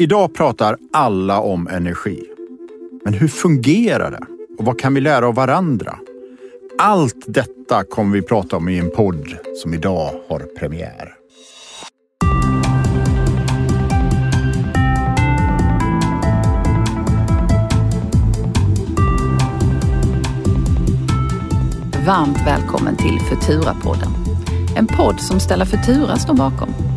[0.00, 2.24] Idag pratar alla om energi.
[3.04, 4.26] Men hur fungerar det?
[4.58, 5.98] Och vad kan vi lära av varandra?
[6.78, 11.14] Allt detta kommer vi prata om i en podd som idag har premiär.
[22.06, 24.10] Varmt välkommen till Futura-podden.
[24.76, 26.87] En podd som Stella Futura står bakom.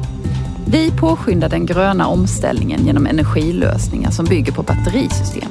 [0.72, 5.50] Vi påskyndar den gröna omställningen genom energilösningar som bygger på batterisystem.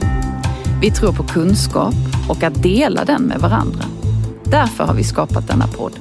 [0.80, 1.95] Vi tror på kunskap
[2.28, 3.84] och att dela den med varandra.
[4.45, 5.92] Därför har vi skapat denna podd.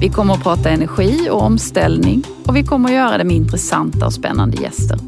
[0.00, 4.06] Vi kommer att prata energi och omställning och vi kommer att göra det med intressanta
[4.06, 4.98] och spännande gäster.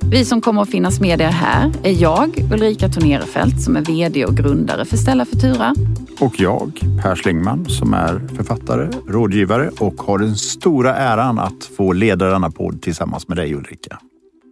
[0.00, 4.24] Vi som kommer att finnas med er här är jag, Ulrika Tornerefelt, som är VD
[4.24, 5.74] och grundare för Stella Futura.
[6.20, 11.92] Och jag, Per Slingman, som är författare, rådgivare och har den stora äran att få
[11.92, 13.98] leda denna podd tillsammans med dig Ulrika.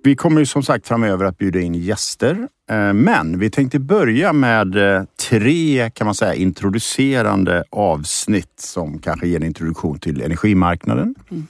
[0.02, 4.32] Vi kommer ju som sagt framöver att bjuda in gäster, eh, men vi tänkte börja
[4.32, 11.14] med eh, tre kan man säga introducerande avsnitt som kanske ger en introduktion till energimarknaden.
[11.30, 11.46] Mm.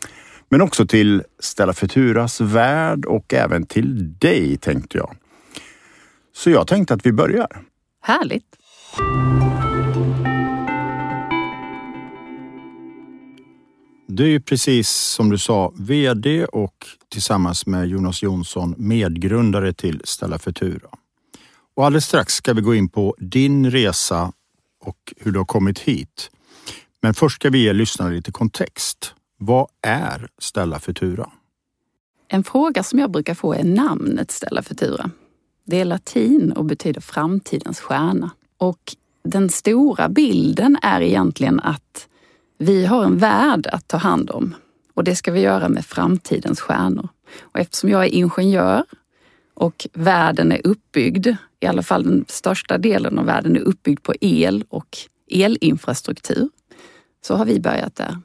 [0.49, 5.17] Men också till Stella Futuras värld och även till dig tänkte jag.
[6.37, 7.49] Så jag tänkte att vi börjar.
[8.03, 8.45] Härligt!
[14.13, 20.01] Du är ju precis som du sa VD och tillsammans med Jonas Jonsson medgrundare till
[20.05, 20.89] Stella Futura.
[21.75, 24.33] Och alldeles strax ska vi gå in på din resa
[24.85, 26.31] och hur du har kommit hit.
[27.03, 29.15] Men först ska vi ge lyssnarna lite kontext.
[29.39, 31.31] Vad är Stella Futura?
[32.29, 35.11] En fråga som jag brukar få är namnet Stella Futura.
[35.65, 38.31] Det är latin och betyder framtidens stjärna.
[38.59, 42.07] Och den stora bilden är egentligen att
[42.61, 44.55] vi har en värld att ta hand om
[44.95, 47.09] och det ska vi göra med framtidens stjärnor.
[47.41, 48.85] Och eftersom jag är ingenjör
[49.55, 51.27] och världen är uppbyggd,
[51.61, 54.99] i alla fall den största delen av världen är uppbyggd på el och
[55.31, 56.49] elinfrastruktur,
[57.27, 58.19] så har vi börjat där.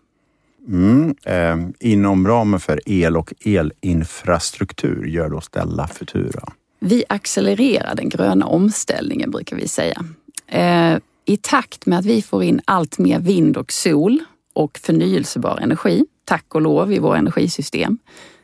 [0.68, 6.54] Mm, eh, inom ramen för el och elinfrastruktur gör då Stella Futura?
[6.80, 10.06] Vi accelererar den gröna omställningen brukar vi säga.
[10.48, 14.24] Eh, I takt med att vi får in allt mer vind och sol
[14.56, 17.98] och förnyelsebar energi, tack och lov i våra energisystem,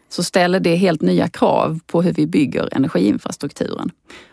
[0.10, 3.92] så ställer det helt nya krav på hur vi bygger energiinfrastrukturen.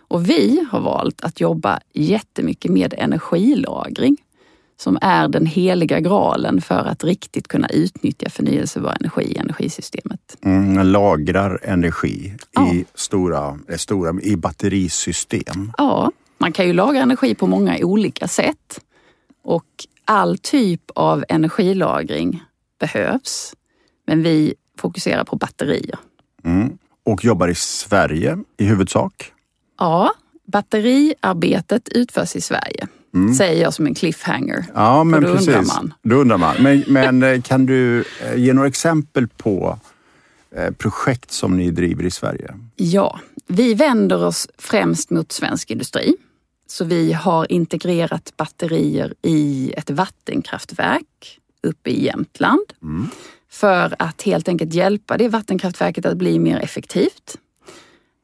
[0.09, 4.17] Och vi har valt att jobba jättemycket med energilagring
[4.81, 10.37] som är den heliga graalen för att riktigt kunna utnyttja förnyelsebar energi i energisystemet.
[10.43, 12.75] Mm, lagrar energi ja.
[12.75, 15.73] i, stora, stora, i batterisystem.
[15.79, 18.81] Ja, man kan ju lagra energi på många olika sätt.
[19.43, 22.43] Och all typ av energilagring
[22.81, 23.55] behövs.
[24.07, 25.99] Men vi fokuserar på batterier.
[26.45, 26.79] Mm.
[27.05, 29.33] Och jobbar i Sverige i huvudsak?
[29.79, 30.13] Ja,
[30.47, 32.89] batteriarbetet utförs i Sverige.
[33.15, 33.35] Mm.
[33.35, 34.65] Säger jag som en cliffhanger.
[34.75, 35.49] Ja, men då precis.
[35.49, 35.95] undrar man.
[36.03, 36.57] Då undrar man.
[36.61, 39.79] Men, men eh, kan du eh, ge några exempel på
[40.57, 42.55] eh, projekt som ni driver i Sverige?
[42.77, 46.15] Ja, vi vänder oss främst mot svensk industri.
[46.71, 52.73] Så vi har integrerat batterier i ett vattenkraftverk uppe i Jämtland.
[52.83, 53.07] Mm.
[53.51, 57.37] För att helt enkelt hjälpa det vattenkraftverket att bli mer effektivt.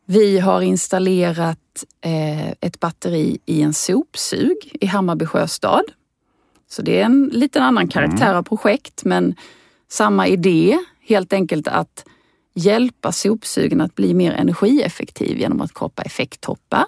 [0.07, 5.85] Vi har installerat eh, ett batteri i en sopsug i Hammarby sjöstad.
[6.69, 8.37] Så det är en liten annan karaktär mm.
[8.37, 9.35] av projekt men
[9.89, 12.05] samma idé, helt enkelt att
[12.55, 16.85] hjälpa sopsugen att bli mer energieffektiv genom att kapa effekttoppar.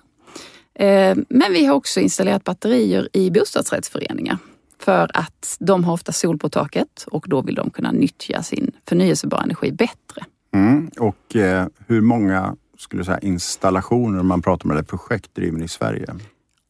[0.78, 4.38] Eh, men vi har också installerat batterier i bostadsrättsföreningar
[4.78, 8.70] för att de har ofta sol på taket och då vill de kunna nyttja sin
[8.88, 10.24] förnyelsebara energi bättre.
[10.54, 10.90] Mm.
[10.98, 16.06] Och eh, hur många skulle säga, installationer man pratar om, eller projekt driver i Sverige?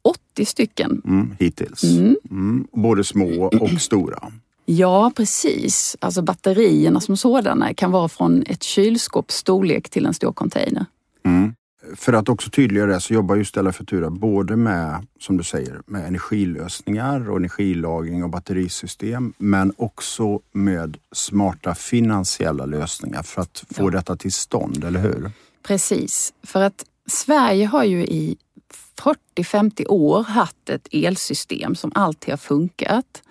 [0.03, 1.03] 80 stycken.
[1.05, 1.85] Mm, hittills.
[1.85, 2.17] Mm.
[2.31, 4.33] Mm, både små och stora.
[4.65, 5.97] Ja, precis.
[6.01, 10.87] Alltså batterierna som sådana kan vara från ett kylskåps storlek till en stor container.
[11.25, 11.55] Mm.
[11.95, 15.81] För att också tydliggöra det så jobbar ju Stella Futura både med, som du säger,
[15.87, 23.87] med energilösningar och energilagring och batterisystem, men också med smarta finansiella lösningar för att få
[23.87, 23.91] ja.
[23.91, 25.31] detta till stånd, eller hur?
[25.63, 28.37] Precis, för att Sverige har ju i
[29.37, 33.23] 40-50 år haft ett elsystem som alltid har funkat.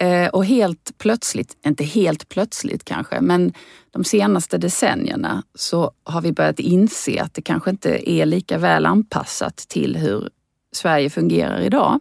[0.00, 3.52] Eh, och helt plötsligt, inte helt plötsligt kanske, men
[3.90, 8.86] de senaste decennierna så har vi börjat inse att det kanske inte är lika väl
[8.86, 10.28] anpassat till hur
[10.72, 12.00] Sverige fungerar idag.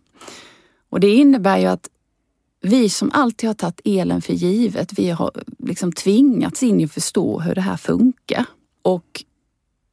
[0.90, 1.90] Och det innebär ju att
[2.62, 6.92] vi som alltid har tagit elen för givet, vi har liksom tvingats in i att
[6.92, 8.46] förstå hur det här funkar.
[8.82, 9.24] Och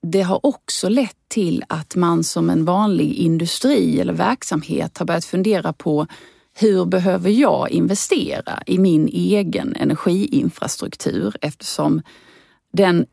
[0.02, 5.24] det har också lett till att man som en vanlig industri eller verksamhet har börjat
[5.24, 6.06] fundera på
[6.58, 12.02] hur behöver jag investera i min egen energiinfrastruktur eftersom
[12.72, 13.06] den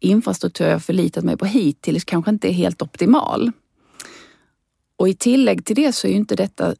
[0.00, 3.52] infrastruktur jag förlitat mig på hittills kanske inte är helt optimal.
[4.96, 6.74] Och i tillägg till det så är ju inte detta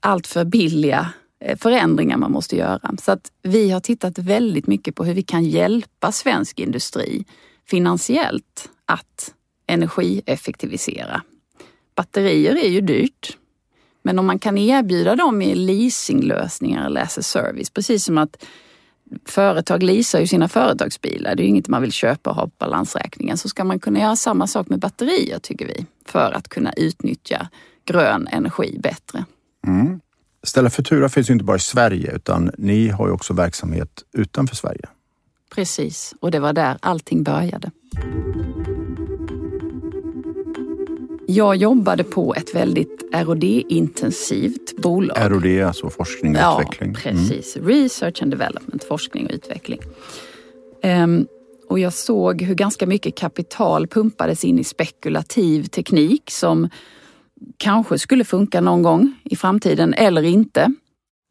[0.00, 2.94] alltför billiga eh, förändringar man måste göra.
[3.02, 7.24] Så att vi har tittat väldigt mycket på hur vi kan hjälpa svensk industri
[7.66, 9.34] finansiellt att
[9.66, 11.22] energieffektivisera.
[11.94, 13.38] Batterier är ju dyrt.
[14.04, 18.44] Men om man kan erbjuda dem i leasinglösningar eller as a service, precis som att
[19.24, 21.34] företag leasar ju sina företagsbilar.
[21.34, 23.38] Det är ju inget man vill köpa och ha på balansräkningen.
[23.38, 25.86] Så ska man kunna göra samma sak med batterier tycker vi.
[26.06, 27.48] För att kunna utnyttja
[27.84, 29.24] grön energi bättre.
[29.66, 30.00] Mm.
[30.42, 34.56] Ställa Futura finns ju inte bara i Sverige utan ni har ju också verksamhet utanför
[34.56, 34.88] Sverige.
[35.54, 37.70] Precis, och det var där allting började.
[41.26, 45.16] Jag jobbade på ett väldigt RD-intensivt bolag.
[45.30, 46.96] RD, alltså forskning och ja, utveckling?
[47.04, 47.56] Ja, precis.
[47.56, 47.68] Mm.
[47.68, 49.80] Research and development, forskning och utveckling.
[50.82, 51.26] Um,
[51.68, 56.68] och jag såg hur ganska mycket kapital pumpades in i spekulativ teknik som
[57.56, 60.74] kanske skulle funka någon gång i framtiden eller inte.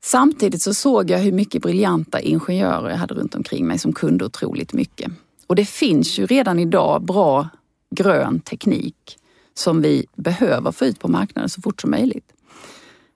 [0.05, 4.25] Samtidigt så såg jag hur mycket briljanta ingenjörer jag hade runt omkring mig som kunde
[4.25, 5.11] otroligt mycket.
[5.47, 7.49] Och det finns ju redan idag bra
[7.95, 9.17] grön teknik
[9.53, 12.33] som vi behöver få ut på marknaden så fort som möjligt.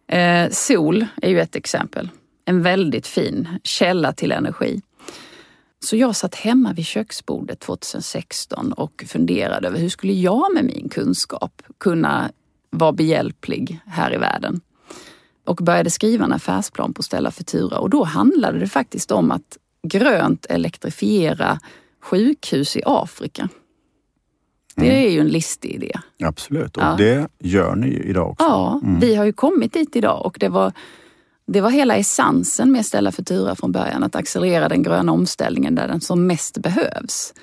[0.08, 2.10] Eh, sol är ju ett exempel.
[2.46, 4.82] En väldigt fin källa till energi.
[5.80, 10.90] Så jag satt hemma vid köksbordet 2016 och funderade över hur skulle jag med min
[10.90, 12.32] kunskap kunna
[12.70, 14.62] vara behjälplig här i världen?
[15.46, 19.58] Och började skriva en affärsplan på Stella Futura och då handlade det faktiskt om att
[19.88, 21.60] grönt elektrifiera
[22.02, 23.50] sjukhus i Afrika.
[24.78, 25.06] Det mm.
[25.06, 25.92] är ju en listig idé.
[26.24, 26.96] Absolut, och ja.
[26.98, 28.46] det gör ni ju idag också.
[28.46, 29.00] Ja, mm.
[29.00, 30.72] vi har ju kommit dit idag och det var,
[31.48, 35.88] det var hela essensen med Stella Futura från början, att accelerera den gröna omställningen där
[35.88, 37.34] den som mest behövs.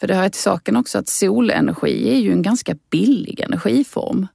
[0.00, 4.26] För det hör till saken också att solenergi är ju en ganska billig energiform.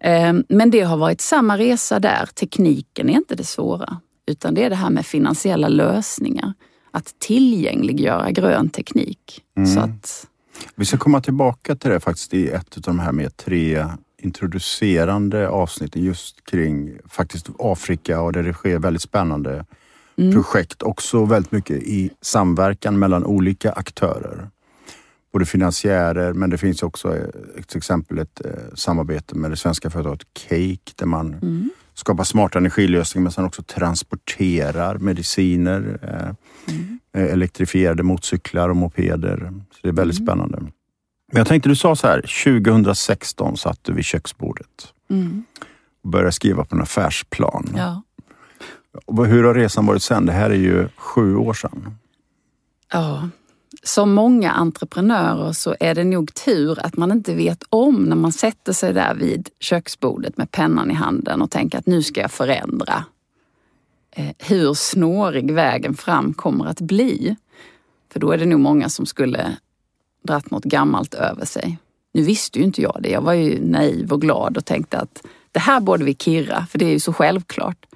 [0.00, 2.26] Ehm, men det har varit samma resa där.
[2.26, 6.54] Tekniken är inte det svåra, utan det är det här med finansiella lösningar.
[6.90, 9.42] Att tillgängliggöra grön teknik.
[9.56, 9.68] Mm.
[9.68, 10.26] Så att
[10.74, 13.86] vi ska komma tillbaka till det faktiskt i ett av de här med tre
[14.18, 19.64] introducerande avsnitten just kring faktiskt Afrika och där det sker väldigt spännande
[20.16, 20.32] mm.
[20.32, 20.82] projekt.
[20.82, 24.50] Också väldigt mycket i samverkan mellan olika aktörer.
[25.32, 27.16] Både finansiärer men det finns också
[27.66, 31.70] till exempel ett eh, samarbete med det svenska företaget Cake där man mm.
[32.00, 35.98] Skapar smarta energilösningar men sen också transporterar mediciner.
[36.02, 36.98] Eh, mm.
[37.12, 39.52] Elektrifierade motorcyklar och mopeder.
[39.70, 40.26] Så det är väldigt mm.
[40.26, 40.58] spännande.
[41.32, 42.20] Men jag tänkte, du sa så här,
[42.62, 45.44] 2016 satt du vid köksbordet mm.
[46.02, 47.68] och började skriva på en affärsplan.
[47.76, 48.02] Ja.
[49.24, 50.26] Hur har resan varit sen?
[50.26, 51.94] Det här är ju sju år sedan.
[52.92, 53.28] Ja,
[53.82, 58.32] som många entreprenörer så är det nog tur att man inte vet om när man
[58.32, 62.30] sätter sig där vid köksbordet med pennan i handen och tänker att nu ska jag
[62.30, 63.04] förändra
[64.10, 67.36] eh, hur snårig vägen fram kommer att bli.
[68.12, 69.56] För då är det nog många som skulle
[70.22, 71.78] dratt något gammalt över sig.
[72.12, 73.10] Nu visste ju inte jag det.
[73.10, 75.22] Jag var ju naiv och glad och tänkte att
[75.52, 77.86] det här borde vi kirra, för det är ju så självklart.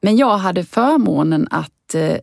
[0.00, 2.16] Men jag hade förmånen att eh,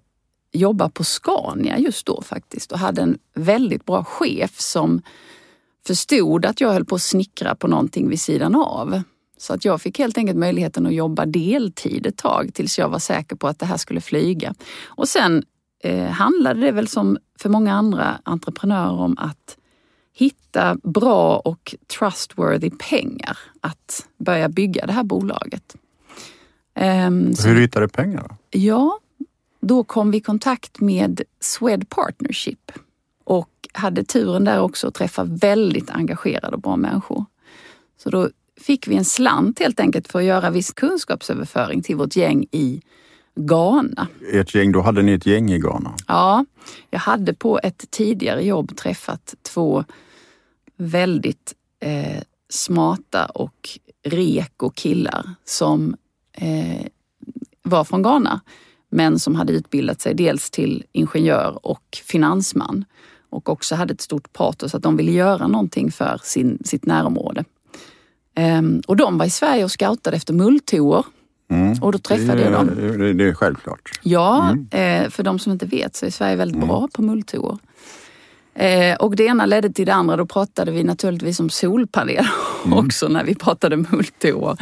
[0.51, 5.01] jobba på Scania just då faktiskt och hade en väldigt bra chef som
[5.87, 9.01] förstod att jag höll på att snickra på någonting vid sidan av.
[9.37, 12.99] Så att jag fick helt enkelt möjligheten att jobba deltid ett tag tills jag var
[12.99, 14.53] säker på att det här skulle flyga.
[14.85, 15.43] Och sen
[15.83, 19.57] eh, handlade det väl som för många andra entreprenörer om att
[20.13, 25.75] hitta bra och trustworthy pengar att börja bygga det här bolaget.
[26.75, 28.27] Um, Hur hittade du pengar?
[28.29, 28.59] Då?
[28.59, 28.99] Ja,
[29.61, 32.71] då kom vi i kontakt med Swed Partnership
[33.23, 37.25] och hade turen där också att träffa väldigt engagerade och bra människor.
[37.97, 38.29] Så då
[38.61, 42.81] fick vi en slant helt enkelt för att göra viss kunskapsöverföring till vårt gäng i
[43.35, 44.07] Ghana.
[44.33, 45.95] Ert gäng, då hade ni ett gäng i Ghana?
[46.07, 46.45] Ja,
[46.89, 49.83] jag hade på ett tidigare jobb träffat två
[50.77, 53.69] väldigt eh, smarta och
[54.03, 55.95] reko killar som
[56.33, 56.85] eh,
[57.63, 58.41] var från Ghana
[58.91, 62.85] men som hade utbildat sig dels till ingenjör och finansman
[63.29, 67.43] och också hade ett stort patos att de ville göra någonting för sin, sitt närområde.
[68.39, 71.05] Um, och de var i Sverige och scoutade efter mulltoor.
[71.51, 71.77] Mm.
[71.81, 72.69] Och då träffade jag dem.
[72.75, 73.91] Det, det är självklart.
[74.01, 75.03] Ja, mm.
[75.03, 76.67] eh, för de som inte vet så är Sverige väldigt mm.
[76.67, 77.57] bra på mulltoor.
[78.53, 80.15] Eh, och det ena ledde till det andra.
[80.15, 82.31] Då pratade vi naturligtvis om solpaneler
[82.65, 82.77] mm.
[82.85, 84.57] också när vi pratade multiår.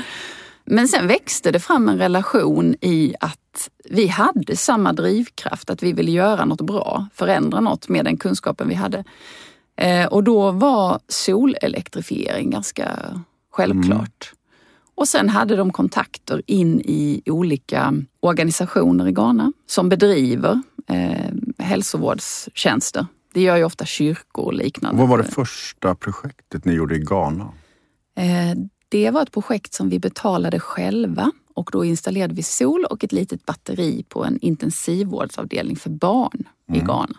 [0.71, 5.93] Men sen växte det fram en relation i att vi hade samma drivkraft, att vi
[5.93, 9.03] ville göra något bra, förändra något med den kunskapen vi hade.
[9.75, 12.89] Eh, och då var solelektrifiering ganska
[13.51, 14.31] självklart.
[14.31, 14.39] Mm.
[14.95, 23.05] Och sen hade de kontakter in i olika organisationer i Ghana som bedriver eh, hälsovårdstjänster.
[23.33, 24.99] Det gör ju ofta kyrkor och liknande.
[24.99, 27.53] Vad var det första projektet ni gjorde i Ghana?
[28.17, 28.57] Eh,
[28.89, 33.11] det var ett projekt som vi betalade själva och då installerade vi sol och ett
[33.11, 36.81] litet batteri på en intensivvårdsavdelning för barn mm.
[36.81, 37.17] i Ghana.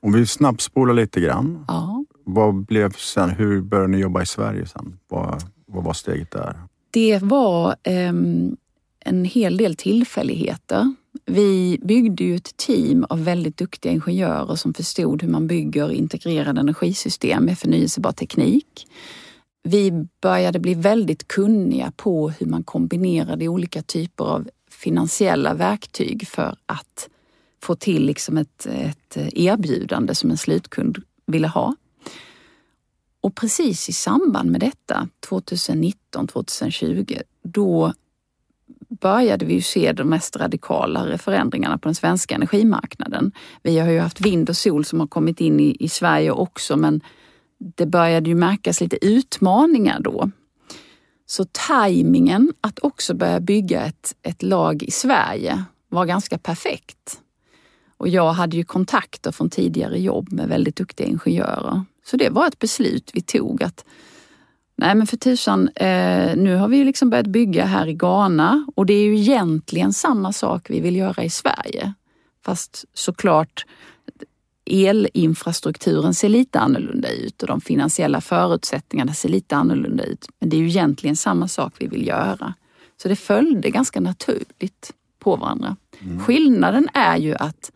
[0.00, 1.64] Om vi snabbspolar lite grann.
[1.68, 2.04] Ja.
[2.24, 4.98] Vad blev sen, hur började ni jobba i Sverige sen?
[5.08, 6.60] Vad, vad var steget där?
[6.90, 8.12] Det var eh,
[9.00, 10.94] en hel del tillfälligheter.
[11.26, 16.60] Vi byggde ju ett team av väldigt duktiga ingenjörer som förstod hur man bygger integrerade
[16.60, 18.86] energisystem med förnyelsebar teknik.
[19.62, 26.56] Vi började bli väldigt kunniga på hur man kombinerade olika typer av finansiella verktyg för
[26.66, 27.08] att
[27.62, 31.74] få till liksom ett, ett erbjudande som en slutkund ville ha.
[33.20, 37.92] Och precis i samband med detta, 2019, 2020, då
[38.88, 43.32] började vi ju se de mest radikala förändringarna på den svenska energimarknaden.
[43.62, 46.76] Vi har ju haft vind och sol som har kommit in i, i Sverige också
[46.76, 47.00] men
[47.58, 50.30] det började ju märkas lite utmaningar då.
[51.26, 57.20] Så tajmingen att också börja bygga ett, ett lag i Sverige var ganska perfekt.
[57.96, 61.82] Och jag hade ju kontakter från tidigare jobb med väldigt duktiga ingenjörer.
[62.04, 63.84] Så det var ett beslut vi tog att
[64.80, 68.86] Nej men för tusan, eh, nu har vi liksom börjat bygga här i Ghana och
[68.86, 71.92] det är ju egentligen samma sak vi vill göra i Sverige.
[72.44, 73.66] Fast såklart
[74.68, 80.28] elinfrastrukturen ser lite annorlunda ut och de finansiella förutsättningarna ser lite annorlunda ut.
[80.38, 82.54] Men det är ju egentligen samma sak vi vill göra.
[83.02, 85.76] Så det följde ganska naturligt på varandra.
[86.00, 86.20] Mm.
[86.20, 87.72] Skillnaden är ju att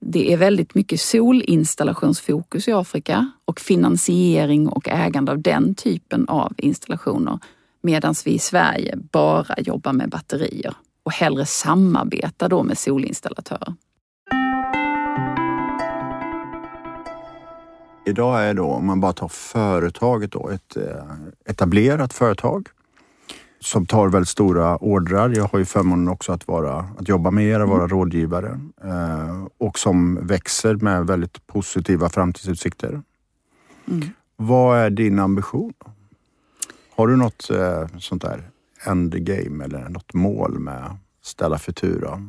[0.00, 6.52] det är väldigt mycket solinstallationsfokus i Afrika och finansiering och ägande av den typen av
[6.56, 7.38] installationer.
[7.82, 13.74] Medan vi i Sverige bara jobbar med batterier och hellre samarbetar då med solinstallatörer.
[18.04, 22.68] Idag är då, om man bara tar företaget då, ett eh, etablerat företag
[23.60, 25.32] som tar väldigt stora ordrar.
[25.36, 27.88] Jag har ju förmånen också att, vara, att jobba med er och vara mm.
[27.88, 33.02] rådgivare eh, och som växer med väldigt positiva framtidsutsikter.
[33.88, 34.08] Mm.
[34.36, 35.74] Vad är din ambition?
[36.96, 38.50] Har du något eh, sånt där
[38.86, 42.28] endgame eller något mål med Stella Futura?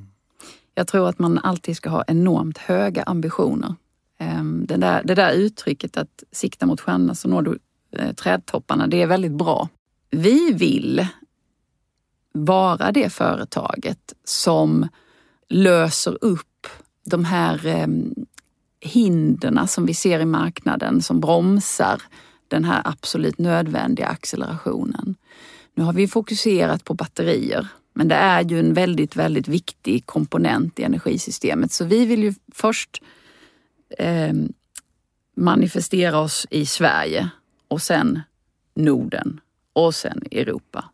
[0.76, 3.76] Jag tror att man alltid ska ha enormt höga ambitioner.
[4.24, 7.60] Ehm, den det där, det där uttrycket att sikta mot stjärnorna så når du
[7.92, 9.70] eh, trädtopparna, det är väldigt bra.
[10.12, 11.08] Vi vill
[12.32, 14.88] vara det företaget som
[15.50, 16.68] löser upp
[17.06, 17.88] de här eh,
[18.80, 22.02] hindren som vi ser i marknaden som bromsar
[22.48, 25.16] den här absolut nödvändiga accelerationen.
[25.76, 30.80] Nu har vi fokuserat på batterier, men det är ju en väldigt, väldigt viktig komponent
[30.80, 31.72] i energisystemet.
[31.72, 33.02] Så vi vill ju först
[33.98, 34.34] eh,
[35.36, 37.30] manifestera oss i Sverige
[37.68, 38.22] och sen
[38.76, 39.40] Norden
[39.74, 40.86] och sen Europa.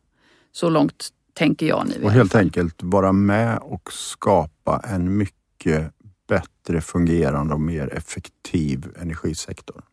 [0.52, 2.04] Så långt tänker jag nu.
[2.04, 5.94] Och helt enkelt vara med och skapa en mycket
[6.28, 9.84] bättre fungerande och mer effektiv energisektor.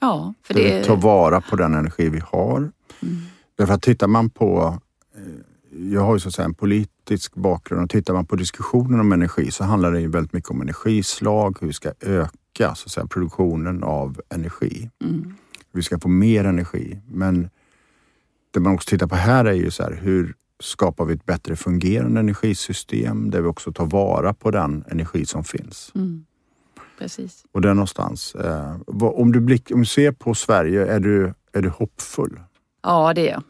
[0.00, 0.84] Ja, för det...
[0.84, 2.56] Ta vara på den energi vi har.
[2.58, 2.72] Mm.
[3.56, 4.78] Därför att tittar man på
[5.16, 5.22] eh,
[5.70, 9.12] jag har ju så att säga en politisk bakgrund och tittar man på diskussionen om
[9.12, 12.32] energi så handlar det ju väldigt mycket om energislag, hur vi ska öka
[12.66, 14.90] så att säga, produktionen av energi.
[15.04, 15.34] Mm.
[15.72, 16.98] Vi ska få mer energi.
[17.08, 17.50] Men
[18.50, 21.56] det man också tittar på här är ju så här, hur skapar vi ett bättre
[21.56, 25.92] fungerande energisystem där vi också tar vara på den energi som finns.
[25.94, 26.24] Mm.
[26.98, 27.44] Precis.
[27.52, 28.34] Och där någonstans.
[28.34, 32.40] Eh, om, du blick, om du ser på Sverige, är du, är du hoppfull?
[32.82, 33.42] Ja, det är jag.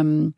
[0.00, 0.32] Um,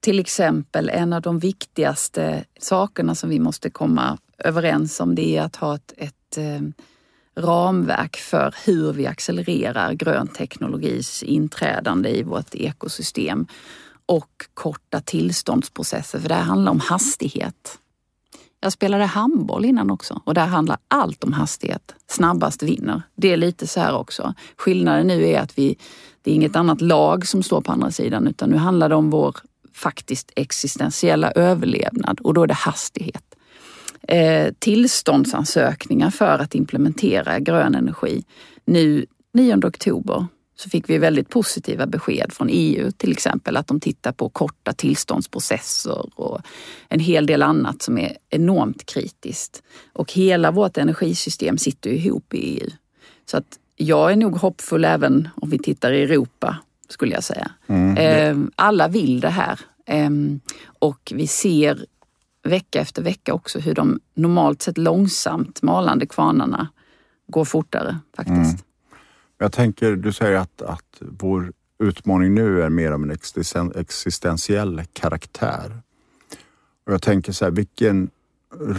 [0.00, 5.42] till exempel en av de viktigaste sakerna som vi måste komma överens om det är
[5.42, 6.72] att ha ett, ett um,
[7.38, 13.46] ramverk för hur vi accelererar grön teknologis inträdande i vårt ekosystem
[14.06, 17.78] och korta tillståndsprocesser, för det här handlar om hastighet.
[18.60, 21.94] Jag spelade handboll innan också och där handlar allt om hastighet.
[22.06, 23.02] Snabbast vinner.
[23.16, 24.34] Det är lite så här också.
[24.56, 25.76] Skillnaden nu är att vi,
[26.22, 29.10] det är inget annat lag som står på andra sidan utan nu handlar det om
[29.10, 29.36] vår
[29.74, 33.27] faktiskt existentiella överlevnad och då är det hastighet
[34.08, 38.24] eh, tillståndsansökningar för att implementera grön energi.
[38.64, 43.80] Nu 9 oktober så fick vi väldigt positiva besked från EU till exempel att de
[43.80, 46.40] tittar på korta tillståndsprocesser och
[46.88, 49.62] en hel del annat som är enormt kritiskt.
[49.92, 52.70] Och hela vårt energisystem sitter ihop i EU.
[53.26, 56.56] Så att jag är nog hoppfull även om vi tittar i Europa,
[56.88, 57.50] skulle jag säga.
[57.66, 57.96] Mm.
[57.98, 59.60] Ehm, alla vill det här.
[59.86, 60.40] Ehm,
[60.78, 61.86] och vi ser
[62.48, 66.68] vecka efter vecka också hur de normalt sett långsamt malande kvarnarna
[67.28, 68.38] går fortare faktiskt.
[68.38, 68.64] Mm.
[69.38, 75.82] Jag tänker, du säger att, att vår utmaning nu är mer av en existentiell karaktär.
[76.86, 78.10] Och jag tänker så här, vilken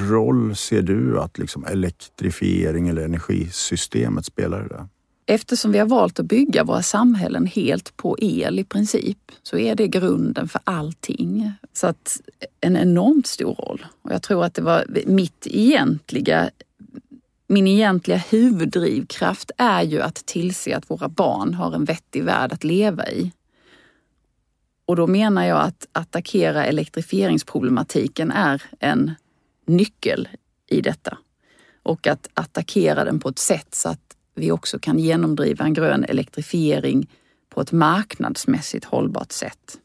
[0.09, 4.88] roll ser du att liksom elektrifiering eller energisystemet spelar i det?
[5.31, 9.75] Eftersom vi har valt att bygga våra samhällen helt på el i princip så är
[9.75, 11.51] det grunden för allting.
[11.74, 12.21] Så att
[12.62, 13.86] en enormt stor roll.
[14.01, 16.50] Och jag tror att det var mitt egentliga
[17.48, 22.63] min egentliga huvuddrivkraft är ju att tillse att våra barn har en vettig värld att
[22.63, 23.31] leva i.
[24.86, 29.12] Och då menar jag att attackera elektrifieringsproblematiken är en
[29.65, 30.29] nyckel
[30.67, 31.17] i detta.
[31.83, 36.03] Och att attackera den på ett sätt så att vi också kan genomdriva en grön
[36.03, 37.09] elektrifiering
[37.50, 39.77] på ett marknadsmässigt hållbart sätt.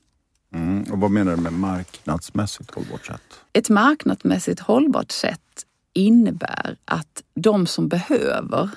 [0.54, 3.40] Mm, och vad menar du med marknadsmässigt hållbart sätt?
[3.52, 5.40] Ett marknadsmässigt hållbart sätt
[5.92, 8.70] innebär att de som behöver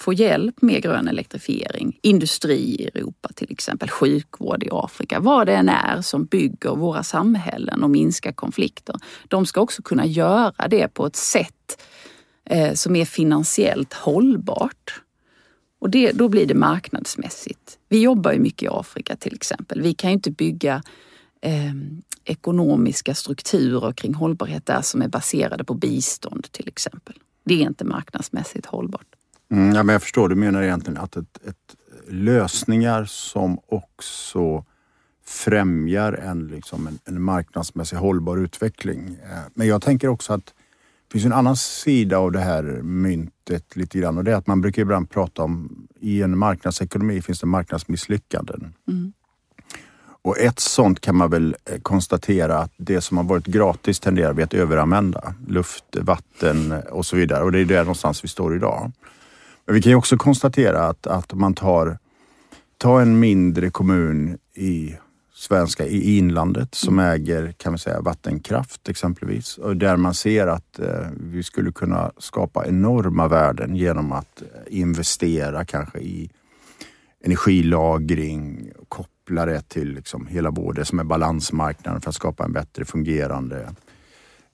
[0.00, 5.54] få hjälp med grön elektrifiering, industri i Europa till exempel, sjukvård i Afrika, vad det
[5.54, 8.96] än är som bygger våra samhällen och minskar konflikter.
[9.28, 11.82] De ska också kunna göra det på ett sätt
[12.44, 15.02] eh, som är finansiellt hållbart.
[15.80, 17.78] Och det, då blir det marknadsmässigt.
[17.88, 19.82] Vi jobbar ju mycket i Afrika till exempel.
[19.82, 20.82] Vi kan ju inte bygga
[21.42, 21.74] eh,
[22.24, 27.14] ekonomiska strukturer kring hållbarhet där som är baserade på bistånd till exempel.
[27.44, 29.06] Det är inte marknadsmässigt hållbart.
[29.50, 31.76] Mm, ja, men jag förstår, du menar egentligen att ett, ett
[32.08, 34.64] lösningar som också
[35.24, 39.18] främjar en, liksom en, en marknadsmässig hållbar utveckling.
[39.22, 40.54] Eh, men jag tänker också att
[41.10, 44.46] det finns en annan sida av det här myntet lite grann och det är att
[44.46, 48.74] man brukar ibland prata om i en marknadsekonomi finns det marknadsmisslyckanden.
[48.88, 49.12] Mm.
[50.22, 54.32] Och ett sånt kan man väl eh, konstatera att det som har varit gratis tenderar
[54.32, 55.34] vi att överanvända.
[55.48, 57.44] Luft, vatten och så vidare.
[57.44, 58.92] Och det är där någonstans vi står idag.
[59.66, 61.98] Men vi kan ju också konstatera att, att man tar,
[62.78, 64.96] tar en mindre kommun i
[65.40, 67.12] svenska i inlandet som mm.
[67.12, 69.58] äger kan man säga, vattenkraft exempelvis.
[69.58, 74.48] Och där man ser att eh, vi skulle kunna skapa enorma värden genom att eh,
[74.66, 76.30] investera kanske i
[77.24, 82.84] energilagring, koppla det till liksom hela det som är balansmarknaden för att skapa en bättre
[82.84, 83.74] fungerande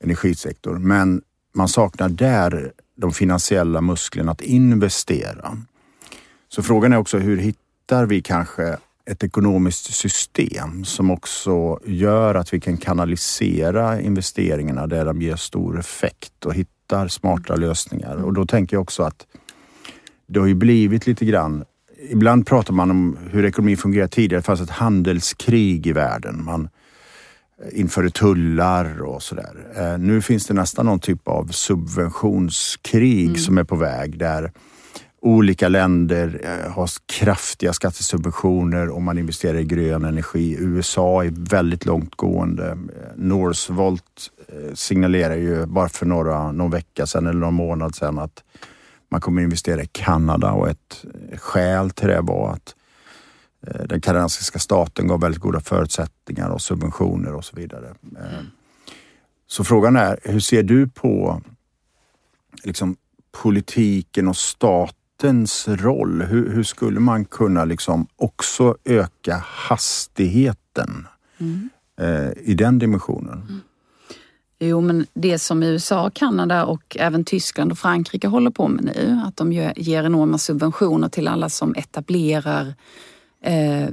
[0.01, 0.79] energisektor.
[0.79, 1.22] Men
[1.55, 5.57] man saknar där de finansiella musklerna att investera.
[6.49, 8.77] Så frågan är också hur hittar vi kanske
[9.11, 15.79] ett ekonomiskt system som också gör att vi kan kanalisera investeringarna där de ger stor
[15.79, 18.16] effekt och hittar smarta lösningar.
[18.16, 19.27] Och då tänker jag också att
[20.27, 21.64] det har ju blivit lite grann
[22.11, 24.40] Ibland pratar man om hur ekonomi fungerar tidigare.
[24.40, 26.45] Det fanns ett handelskrig i världen.
[26.45, 26.69] Man
[27.73, 29.66] införde tullar och sådär.
[29.77, 33.37] Eh, nu finns det nästan någon typ av subventionskrig mm.
[33.37, 34.53] som är på väg där
[35.20, 40.57] olika länder eh, har kraftiga skattesubventioner om man investerar i grön energi.
[40.59, 42.70] USA är väldigt långtgående.
[42.70, 42.76] Eh,
[43.16, 48.44] Northvolt eh, signalerar ju bara för några, någon vecka sedan eller någon månad sedan att
[49.09, 51.05] man kommer investera i Kanada och ett
[51.37, 52.74] skäl till det var att
[53.88, 57.94] den kanadensiska staten gav väldigt goda förutsättningar och subventioner och så vidare.
[59.46, 61.42] Så frågan är, hur ser du på
[62.64, 62.96] liksom,
[63.42, 71.07] politiken och staten statens roll, hur, hur, skulle man kunna liksom också öka hastigheten
[71.38, 71.70] mm.
[72.00, 73.42] eh, i den dimensionen?
[73.48, 73.61] Mm.
[74.59, 79.20] Jo, men det som USA, Kanada och även Tyskland och Frankrike håller på med nu,
[79.26, 82.74] att de ger enorma subventioner till alla som etablerar
[83.42, 83.88] eh,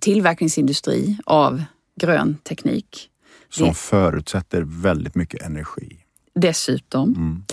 [0.00, 1.62] tillverkningsindustri av
[2.00, 3.10] grön teknik.
[3.48, 5.96] Som det, förutsätter väldigt mycket energi.
[6.34, 7.14] Dessutom.
[7.14, 7.44] Mm.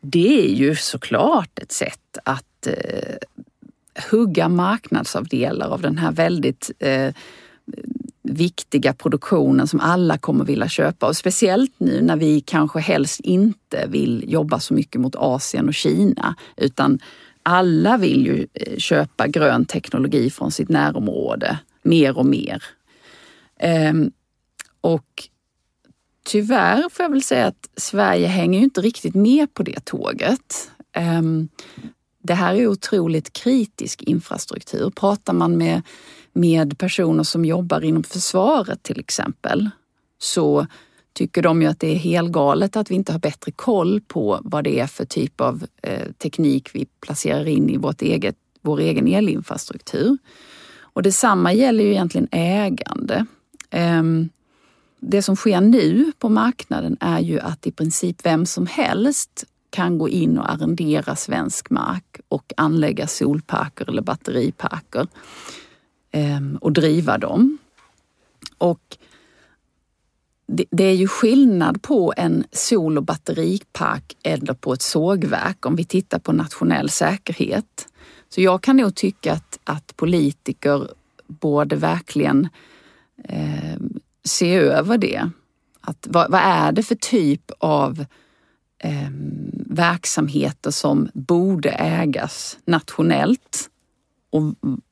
[0.00, 3.16] Det är ju såklart ett sätt att eh,
[4.10, 7.14] hugga marknadsavdelar av den här väldigt eh,
[8.22, 11.06] viktiga produktionen som alla kommer vilja köpa.
[11.06, 15.74] Och speciellt nu när vi kanske helst inte vill jobba så mycket mot Asien och
[15.74, 16.98] Kina utan
[17.42, 22.62] alla vill ju eh, köpa grön teknologi från sitt närområde mer och mer.
[23.60, 24.10] Ehm,
[24.80, 25.28] och
[26.24, 30.70] tyvärr får jag väl säga att Sverige hänger ju inte riktigt med på det tåget.
[30.92, 31.48] Ehm,
[32.22, 34.90] det här är otroligt kritisk infrastruktur.
[34.90, 35.82] Pratar man med,
[36.32, 39.70] med personer som jobbar inom försvaret till exempel
[40.18, 40.66] så
[41.12, 44.64] tycker de ju att det är helgalet att vi inte har bättre koll på vad
[44.64, 49.08] det är för typ av eh, teknik vi placerar in i vårt eget, vår egen
[49.08, 50.18] elinfrastruktur.
[50.80, 53.26] Och detsamma gäller ju egentligen ägande.
[53.70, 54.28] Um,
[55.00, 59.98] det som sker nu på marknaden är ju att i princip vem som helst kan
[59.98, 65.06] gå in och arrendera svensk mark och anlägga solparker eller batteriparker
[66.12, 67.58] ehm, och driva dem.
[68.58, 68.98] Och
[70.46, 75.76] det, det är ju skillnad på en sol och batteripark eller på ett sågverk om
[75.76, 77.88] vi tittar på nationell säkerhet.
[78.28, 80.88] Så jag kan nog tycka att, att politiker
[81.26, 82.48] borde verkligen
[83.24, 83.76] eh,
[84.24, 85.30] se över det.
[85.80, 88.04] Att, vad, vad, är det för typ av
[88.78, 89.08] eh,
[89.66, 93.70] verksamheter som borde ägas nationellt
[94.30, 94.42] och,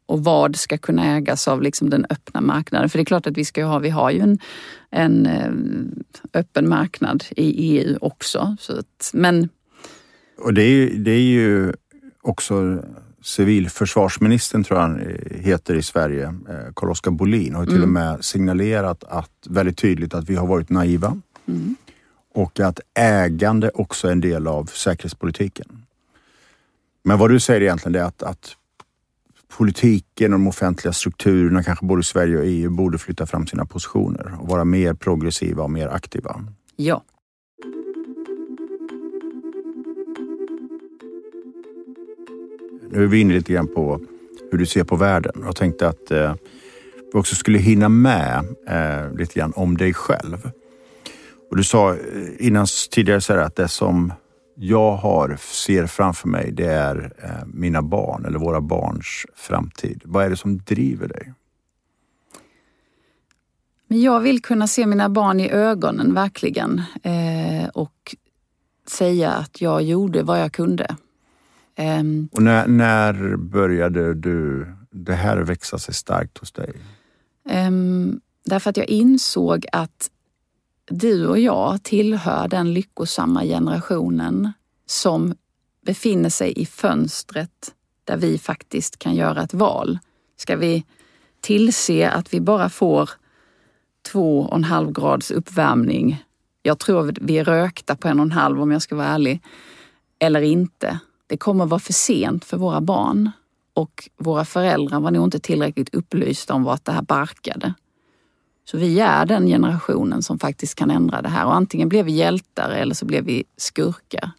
[0.06, 2.88] och vad ska kunna ägas av liksom den öppna marknaden?
[2.88, 4.38] För det är klart att vi ska ha, vi har ju en,
[4.90, 5.52] en eh,
[6.40, 8.56] öppen marknad i EU också.
[8.60, 9.48] Så att, men...
[10.38, 11.72] Och det är, det är ju
[12.22, 12.82] också
[13.22, 17.82] civilförsvarsministern, tror jag han heter i Sverige, eh, Carl-Oskar Bolin, har till mm.
[17.82, 21.20] och med signalerat att, väldigt tydligt att vi har varit naiva.
[21.46, 21.76] Mm.
[22.36, 25.82] Och att ägande också är en del av säkerhetspolitiken.
[27.04, 28.56] Men vad du säger egentligen är att, att
[29.56, 34.34] politiken och de offentliga strukturerna, kanske både Sverige och EU, borde flytta fram sina positioner
[34.40, 36.44] och vara mer progressiva och mer aktiva.
[36.76, 37.04] Ja.
[42.90, 44.00] Nu är vi inne lite grann på
[44.50, 45.42] hur du ser på världen.
[45.44, 46.34] Jag tänkte att eh,
[47.12, 50.50] vi också skulle hinna med eh, lite grann om dig själv.
[51.50, 51.98] Och du sa eh,
[52.38, 54.12] innan tidigare så att det som
[54.54, 60.02] jag har, ser framför mig, det är eh, mina barn eller våra barns framtid.
[60.04, 61.32] Vad är det som driver dig?
[63.88, 68.16] Men jag vill kunna se mina barn i ögonen verkligen eh, och
[68.88, 70.96] säga att jag gjorde vad jag kunde.
[71.78, 76.72] Um, och när, när började du, det här växa sig starkt hos dig?
[77.68, 80.10] Um, därför att jag insåg att
[80.90, 84.52] du och jag tillhör den lyckosamma generationen
[84.86, 85.34] som
[85.86, 89.98] befinner sig i fönstret där vi faktiskt kan göra ett val.
[90.36, 90.84] Ska vi
[91.40, 93.10] tillse att vi bara får
[94.12, 96.24] två och en halv grads uppvärmning.
[96.62, 99.42] Jag tror vi är rökta på en och en halv om jag ska vara ärlig.
[100.18, 100.98] Eller inte.
[101.26, 103.30] Det kommer vara för sent för våra barn
[103.74, 107.74] och våra föräldrar var nog inte tillräckligt upplysta om vart det här barkade.
[108.70, 112.12] Så vi är den generationen som faktiskt kan ändra det här och antingen blev vi
[112.12, 114.30] hjältar eller så blev vi skurkar.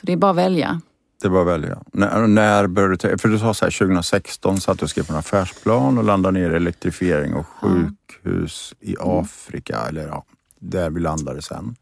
[0.00, 0.80] Så det är bara att välja.
[1.20, 1.82] Det är bara att välja.
[1.92, 5.12] När, när började du, för du sa så här, 2016 satt du och skrev på
[5.12, 8.88] en affärsplan och landade ner i elektrifiering och sjukhus ja.
[8.90, 9.88] i Afrika, mm.
[9.88, 10.24] eller ja,
[10.58, 11.76] där vi landade sen.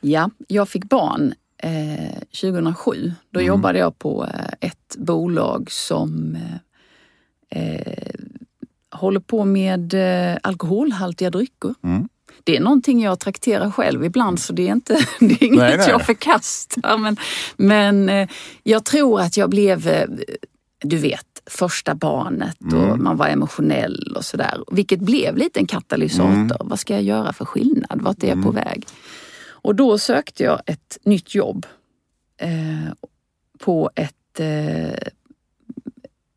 [0.00, 1.34] Ja, jag fick barn
[2.40, 3.12] 2007.
[3.30, 3.48] Då mm.
[3.48, 6.36] jobbade jag på eh, ett bolag som
[7.50, 8.14] eh, eh,
[8.92, 11.74] håller på med eh, alkoholhaltiga drycker.
[11.84, 12.08] Mm.
[12.44, 15.76] Det är någonting jag trakterar själv ibland så det är, inte, det är inget nej,
[15.76, 15.88] nej.
[15.88, 16.98] jag förkastar.
[16.98, 17.16] Men,
[17.56, 18.28] men eh,
[18.62, 20.08] jag tror att jag blev, eh,
[20.82, 23.04] du vet, första barnet och mm.
[23.04, 24.64] man var emotionell och sådär.
[24.72, 26.32] Vilket blev lite en katalysator.
[26.32, 26.56] Mm.
[26.60, 28.02] Vad ska jag göra för skillnad?
[28.02, 28.64] Vart är jag på mm.
[28.64, 28.86] väg?
[29.44, 31.66] Och då sökte jag ett nytt jobb
[32.36, 32.92] eh,
[33.58, 35.08] på ett eh,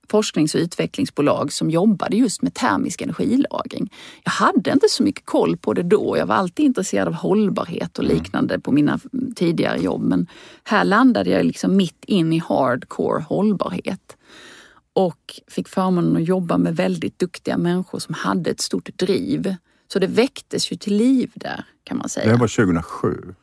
[0.09, 3.93] forsknings och utvecklingsbolag som jobbade just med termisk energilagring.
[4.23, 6.17] Jag hade inte så mycket koll på det då.
[6.17, 8.17] Jag var alltid intresserad av hållbarhet och mm.
[8.17, 8.99] liknande på mina
[9.35, 10.01] tidigare jobb.
[10.01, 10.27] Men
[10.63, 14.17] här landade jag liksom mitt in i hardcore hållbarhet
[14.93, 19.55] och fick förmånen att jobba med väldigt duktiga människor som hade ett stort driv.
[19.87, 22.31] Så det väcktes ju till liv där kan man säga.
[22.31, 23.35] Det var 2007?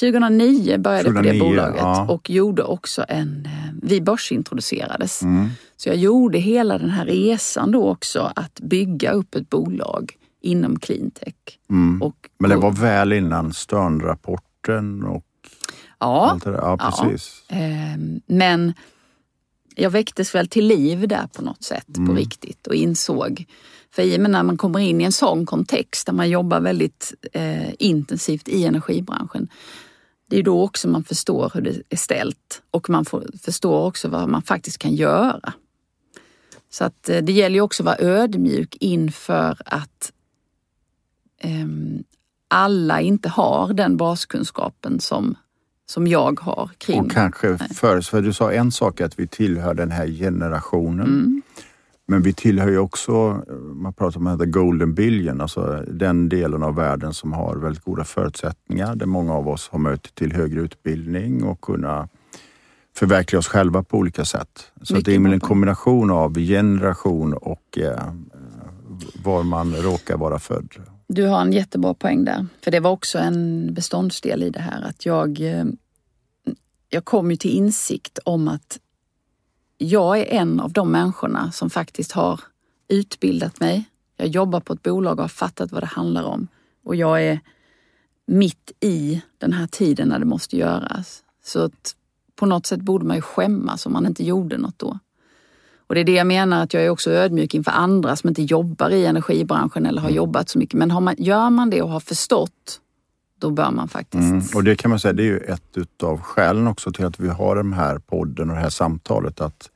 [0.00, 2.06] 2009 började jag på det bolaget ja.
[2.08, 3.46] och gjorde också en...
[3.46, 5.22] Eh, vi börsintroducerades.
[5.22, 5.48] Mm.
[5.76, 10.78] Så jag gjorde hela den här resan då också att bygga upp ett bolag inom
[10.78, 11.34] cleantech.
[11.70, 12.02] Mm.
[12.02, 15.24] Och, Men det var väl innan Sternrapporten och
[15.98, 16.58] ja, allt det där?
[16.58, 17.44] Ja, precis.
[17.48, 17.56] Ja.
[17.56, 18.74] Ehm, men
[19.76, 22.08] jag väcktes väl till liv där på något sätt mm.
[22.08, 23.46] på riktigt och insåg
[23.94, 26.60] för i och med när man kommer in i en sån kontext där man jobbar
[26.60, 29.48] väldigt eh, intensivt i energibranschen,
[30.26, 34.08] det är då också man förstår hur det är ställt och man får, förstår också
[34.08, 35.52] vad man faktiskt kan göra.
[36.70, 40.12] Så att eh, det gäller ju också att vara ödmjuk inför att
[41.38, 41.66] eh,
[42.48, 45.34] alla inte har den baskunskapen som,
[45.92, 47.00] som jag har kring...
[47.00, 51.06] Och kanske för, för du sa en sak att vi tillhör den här generationen.
[51.06, 51.42] Mm.
[52.06, 53.42] Men vi tillhör ju också,
[53.74, 58.04] man pratar om the golden billion, alltså den delen av världen som har väldigt goda
[58.04, 62.08] förutsättningar, där många av oss har möjlighet till högre utbildning och kunna
[62.96, 64.72] förverkliga oss själva på olika sätt.
[64.82, 68.12] Så det är en kombination av generation och eh,
[69.24, 70.68] var man råkar vara född.
[71.14, 72.46] Du har en jättebra poäng där.
[72.64, 75.64] För det var också en beståndsdel i det här att jag, eh,
[76.94, 78.80] jag kom ju till insikt om att
[79.78, 82.40] jag är en av de människorna som faktiskt har
[82.88, 83.84] utbildat mig.
[84.16, 86.48] Jag jobbar på ett bolag och har fattat vad det handlar om.
[86.84, 87.40] Och jag är
[88.26, 91.22] mitt i den här tiden när det måste göras.
[91.44, 91.96] Så att
[92.34, 94.98] på något sätt borde man ju skämmas om man inte gjorde något då.
[95.86, 98.42] Och det är det jag menar att jag är också ödmjuk inför andra som inte
[98.42, 100.16] jobbar i energibranschen eller har mm.
[100.16, 100.78] jobbat så mycket.
[100.78, 102.80] Men har man, gör man det och har förstått,
[103.42, 104.30] då bör man faktiskt...
[104.30, 104.42] Mm.
[104.54, 107.28] Och det kan man säga, det är ju ett utav skälen också till att vi
[107.28, 109.40] har den här podden och det här samtalet.
[109.40, 109.70] Att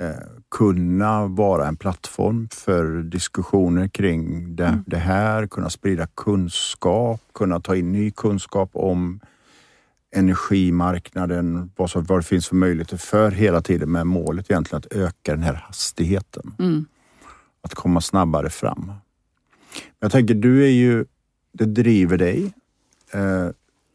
[0.00, 0.10] eh,
[0.50, 4.84] kunna vara en plattform för diskussioner kring det, mm.
[4.86, 9.20] det här, kunna sprida kunskap, kunna ta in ny kunskap om
[10.16, 14.92] energimarknaden, vad, som, vad det finns för möjligheter för hela tiden med målet egentligen att
[14.92, 16.54] öka den här hastigheten.
[16.58, 16.86] Mm.
[17.62, 18.92] Att komma snabbare fram.
[20.00, 21.04] Jag tänker, du är ju,
[21.52, 22.52] det driver dig.
[23.12, 23.48] Eh,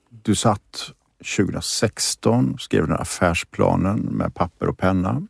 [0.10, 0.92] du satt
[1.38, 5.28] 2016, skrev den här affärsplanen med papper och penna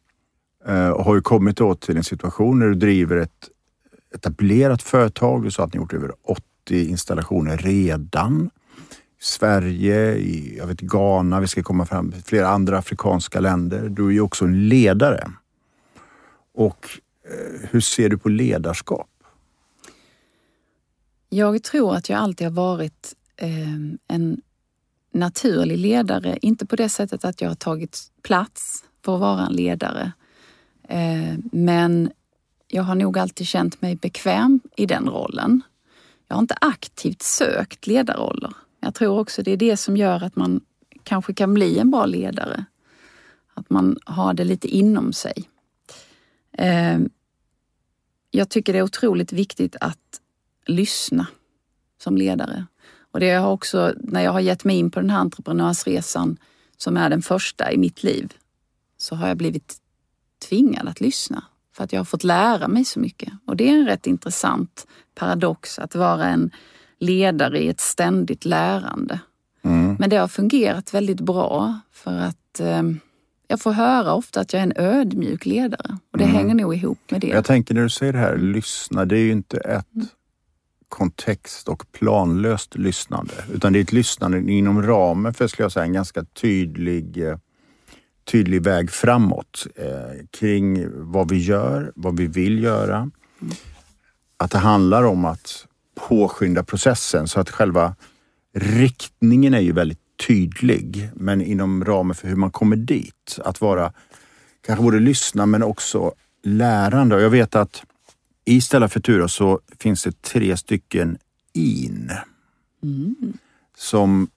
[0.65, 3.49] eh, och har ju kommit då till en situation där du driver ett
[4.15, 5.43] etablerat företag.
[5.43, 8.49] Du sa att ni gjort över 80 installationer redan.
[9.19, 13.89] Sverige, i jag vet, Ghana, vi ska komma fram till flera andra afrikanska länder.
[13.89, 15.31] Du är ju också en ledare.
[16.53, 16.89] Och
[17.25, 19.09] eh, hur ser du på ledarskap?
[21.29, 24.41] Jag tror att jag alltid har varit Ehm, en
[25.13, 26.37] naturlig ledare.
[26.41, 30.11] Inte på det sättet att jag har tagit plats för att vara en ledare.
[30.89, 32.11] Eh, men
[32.67, 35.61] jag har nog alltid känt mig bekväm i den rollen.
[36.27, 38.53] Jag har inte aktivt sökt ledarroller.
[38.79, 40.61] Jag tror också det är det som gör att man
[41.03, 42.65] kanske kan bli en bra ledare.
[43.53, 45.49] Att man har det lite inom sig.
[46.51, 47.09] Ehm,
[48.31, 50.21] jag tycker det är otroligt viktigt att
[50.65, 51.27] lyssna
[51.97, 52.65] som ledare.
[53.13, 56.37] Och det har också, när jag har gett mig in på den här entreprenörsresan
[56.77, 58.33] som är den första i mitt liv,
[58.97, 59.75] så har jag blivit
[60.49, 61.43] tvingad att lyssna.
[61.75, 63.33] För att jag har fått lära mig så mycket.
[63.47, 66.51] Och det är en rätt intressant paradox att vara en
[66.99, 69.19] ledare i ett ständigt lärande.
[69.61, 69.95] Mm.
[69.99, 72.83] Men det har fungerat väldigt bra för att eh,
[73.47, 76.35] jag får höra ofta att jag är en ödmjuk ledare och det mm.
[76.35, 77.27] hänger nog ihop med det.
[77.27, 80.07] Jag tänker när du säger det här, lyssna, det är ju inte ett mm
[80.93, 85.85] kontext och planlöst lyssnande utan det är ett lyssnande inom ramen för, skulle jag säga,
[85.85, 87.37] en ganska tydlig eh,
[88.31, 93.11] tydlig väg framåt eh, kring vad vi gör, vad vi vill göra.
[94.37, 95.65] Att det handlar om att
[96.07, 97.95] påskynda processen så att själva
[98.53, 101.09] riktningen är ju väldigt tydlig.
[101.15, 103.93] Men inom ramen för hur man kommer dit, att vara
[104.65, 107.15] kanske både lyssna men också lärande.
[107.15, 107.83] Och jag vet att
[108.45, 111.17] i Stella Futura så finns det tre stycken
[111.53, 112.11] in
[112.83, 113.37] mm.
[113.77, 114.29] som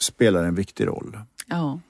[0.00, 1.18] spelar en viktig roll.
[1.46, 1.80] Ja.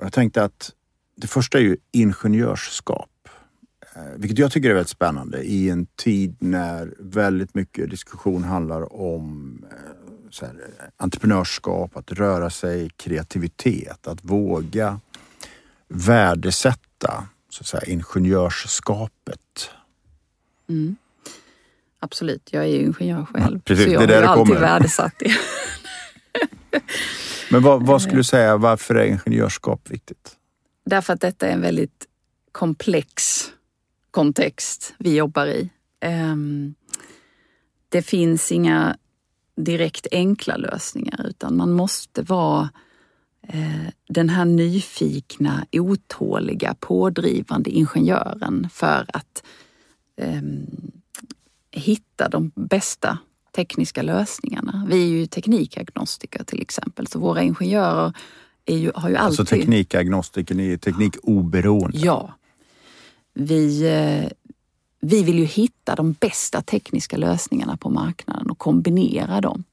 [0.00, 0.72] Jag tänkte att
[1.16, 3.28] det första är ju ingenjörskap.
[3.96, 9.00] Eh, vilket jag tycker är väldigt spännande i en tid när väldigt mycket diskussion handlar
[9.00, 10.56] om eh, här,
[10.96, 15.00] entreprenörskap, att röra sig, kreativitet, att våga
[15.88, 19.70] värdesätta så att säga, ingenjörskapet.
[20.68, 20.96] Mm.
[22.00, 23.60] Absolut, jag är ju ingenjör själv.
[23.60, 24.60] Precis, så jag det har ju alltid kommer.
[24.60, 25.32] värdesatt det.
[27.50, 30.36] Men vad, vad, skulle du säga, varför är ingenjörskap viktigt?
[30.84, 32.06] Därför att detta är en väldigt
[32.52, 33.44] komplex
[34.10, 35.70] kontext vi jobbar i.
[36.00, 36.74] Ehm,
[37.88, 38.96] det finns inga
[39.56, 42.68] direkt enkla lösningar utan man måste vara
[43.48, 49.42] eh, den här nyfikna, otåliga, pådrivande ingenjören för att
[50.16, 50.66] ehm,
[51.70, 53.18] hitta de bästa
[53.56, 54.86] tekniska lösningarna.
[54.90, 58.12] Vi är ju teknikagnostiker till exempel, så våra ingenjörer
[58.64, 59.52] är ju, har ju alltså alltid...
[59.52, 61.98] Alltså teknikagnostiker, ni är teknikoberoende?
[61.98, 62.34] Ja,
[63.34, 64.30] vi, eh,
[65.00, 69.64] vi vill ju hitta de bästa tekniska lösningarna på marknaden och kombinera dem.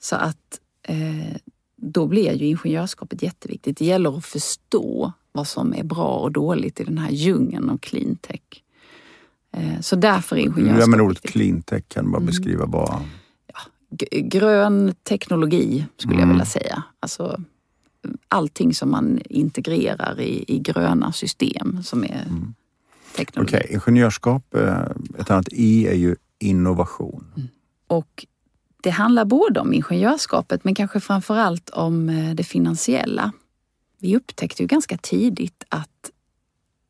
[0.00, 1.36] Så att eh,
[1.76, 3.76] då blir ju ingenjörskapet jätteviktigt.
[3.76, 7.78] Det gäller att förstå vad som är bra och dåligt i den här djungeln av
[7.78, 8.63] cleantech.
[9.56, 12.26] Eh, så därför är ingenjörskapet Ja, men ordet cleantech kan bara mm.
[12.26, 13.02] beskriva vad...
[13.46, 13.60] Ja,
[14.10, 16.28] grön teknologi skulle mm.
[16.28, 16.82] jag vilja säga.
[17.00, 17.40] Alltså
[18.28, 22.54] allting som man integrerar i, i gröna system som är mm.
[23.16, 23.48] teknologi.
[23.48, 23.76] Okej, okay.
[23.76, 24.86] ingenjörskap, eh,
[25.18, 27.26] ett annat I är ju innovation.
[27.36, 27.48] Mm.
[27.86, 28.26] Och
[28.82, 33.32] det handlar både om ingenjörskapet men kanske framförallt om eh, det finansiella.
[33.98, 36.10] Vi upptäckte ju ganska tidigt att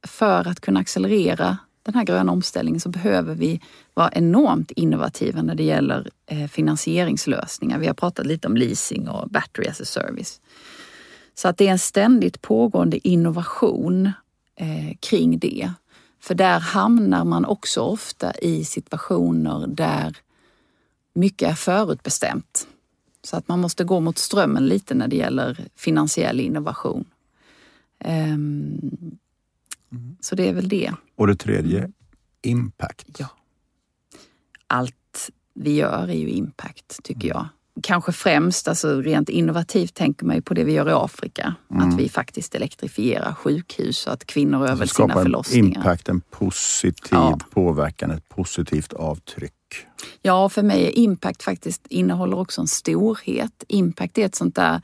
[0.07, 3.61] för att kunna accelerera den här gröna omställningen så behöver vi
[3.95, 7.79] vara enormt innovativa när det gäller eh, finansieringslösningar.
[7.79, 10.41] Vi har pratat lite om leasing och battery as a service.
[11.35, 14.07] Så att det är en ständigt pågående innovation
[14.57, 15.73] eh, kring det.
[16.21, 20.17] För där hamnar man också ofta i situationer där
[21.15, 22.67] mycket är förutbestämt.
[23.23, 27.05] Så att man måste gå mot strömmen lite när det gäller finansiell innovation.
[27.99, 28.81] Ehm,
[29.95, 30.17] Mm.
[30.21, 30.93] Så det är väl det.
[31.17, 31.91] Och det tredje,
[32.43, 33.07] impact.
[33.19, 33.29] Ja.
[34.67, 37.49] Allt vi gör är ju impact, tycker jag
[37.83, 41.55] kanske främst, alltså rent innovativt tänker man ju på det vi gör i Afrika.
[41.71, 41.89] Mm.
[41.89, 45.77] Att vi faktiskt elektrifierar sjukhus så att kvinnor alltså över sina förlossningar.
[45.77, 47.39] impact, en positiv ja.
[47.51, 49.53] påverkan, ett positivt avtryck.
[50.23, 53.65] Ja, för mig är impact faktiskt innehåller också en storhet.
[53.69, 54.81] Impact är ett sånt där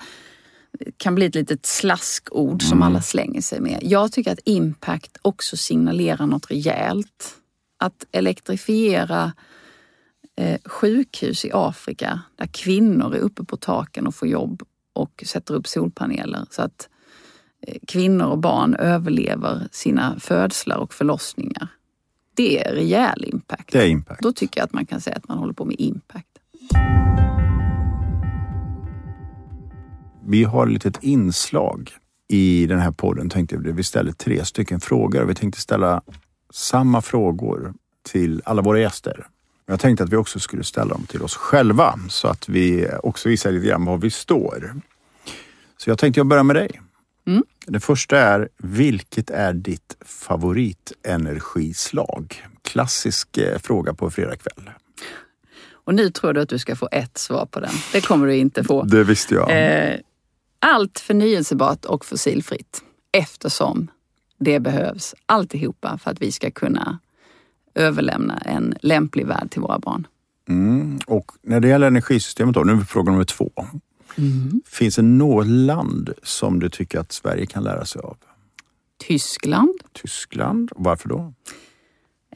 [0.96, 2.60] kan bli ett litet slaskord mm.
[2.60, 3.78] som alla slänger sig med.
[3.82, 7.36] Jag tycker att impact också signalerar något rejält.
[7.78, 9.32] Att elektrifiera
[10.36, 15.54] eh, sjukhus i Afrika där kvinnor är uppe på taken och får jobb och sätter
[15.54, 16.88] upp solpaneler så att
[17.66, 21.68] eh, kvinnor och barn överlever sina födslar och förlossningar.
[22.34, 23.72] Det är rejäl impact.
[23.72, 24.22] Det är impact.
[24.22, 26.26] Då tycker jag att man kan säga att man håller på med impact.
[30.26, 31.90] Vi har ett litet inslag
[32.28, 33.30] i den här podden.
[33.30, 35.24] Tänkte vi, vi ställer tre stycken frågor.
[35.24, 36.02] Vi tänkte ställa
[36.52, 39.26] samma frågor till alla våra gäster.
[39.66, 43.28] Jag tänkte att vi också skulle ställa dem till oss själva så att vi också
[43.28, 44.74] visar lite grann var vi står.
[45.76, 46.80] Så jag tänkte jag börjar med dig.
[47.26, 47.44] Mm.
[47.66, 52.44] Det första är, vilket är ditt favoritenergislag?
[52.62, 54.70] Klassisk eh, fråga på fredagkväll.
[55.84, 57.72] Och nu tror du att du ska få ett svar på den.
[57.92, 58.82] Det kommer du inte få.
[58.82, 59.50] Det visste jag.
[59.50, 59.96] Eh,
[60.60, 63.90] allt förnyelsebart och fossilfritt eftersom
[64.38, 66.98] det behövs alltihopa för att vi ska kunna
[67.74, 70.06] överlämna en lämplig värld till våra barn.
[70.48, 70.98] Mm.
[71.06, 73.50] Och när det gäller energisystemet då, nu är fråga nummer två.
[74.18, 74.62] Mm.
[74.66, 78.16] Finns det något land som du tycker att Sverige kan lära sig av?
[78.98, 79.74] Tyskland.
[79.92, 81.32] Tyskland, varför då?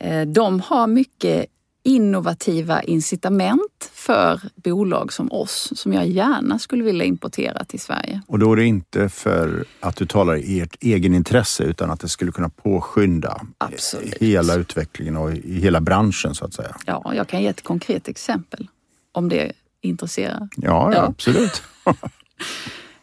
[0.01, 1.47] Eh, de har mycket
[1.85, 8.21] innovativa incitament för bolag som oss som jag gärna skulle vilja importera till Sverige.
[8.27, 12.09] Och då är det inte för att du talar i ert egenintresse utan att det
[12.09, 14.15] skulle kunna påskynda Absolut.
[14.15, 16.77] hela utvecklingen och i hela branschen så att säga?
[16.87, 18.69] Ja, jag kan ge ett konkret exempel
[19.13, 20.49] om det intresserar.
[20.57, 21.03] Ja, ja, ja.
[21.03, 21.63] absolut.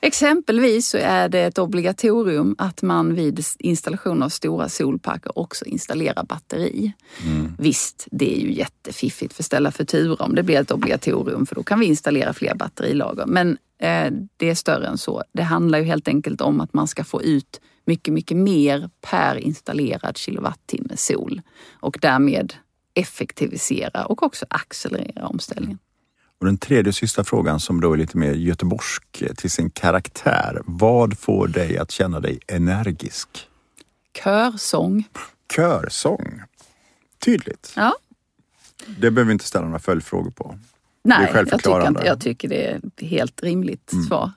[0.04, 6.24] Exempelvis så är det ett obligatorium att man vid installation av stora solparker också installerar
[6.24, 6.94] batteri.
[7.26, 7.56] Mm.
[7.60, 11.64] Visst, det är ju jättefiffigt för Ställa Futura om det blir ett obligatorium för då
[11.64, 13.26] kan vi installera fler batterilager.
[13.26, 15.24] Men eh, det är större än så.
[15.34, 19.36] Det handlar ju helt enkelt om att man ska få ut mycket, mycket mer per
[19.36, 21.42] installerad kilowattimme sol
[21.80, 22.54] och därmed
[22.94, 25.78] effektivisera och också accelerera omställningen.
[26.42, 30.62] Och den tredje sista frågan som då är lite mer göteborgsk till sin karaktär.
[30.66, 33.48] Vad får dig att känna dig energisk?
[34.24, 35.04] Körsång.
[35.56, 36.42] Körsång.
[37.26, 37.74] Tydligt.
[37.76, 37.96] Ja.
[38.88, 40.60] Det behöver vi inte ställa några följdfrågor på.
[41.04, 44.06] Nej, jag tycker, inte, jag tycker det är ett helt rimligt mm.
[44.06, 44.32] svar.